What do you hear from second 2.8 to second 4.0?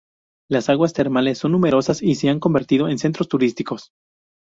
en centros turísticos.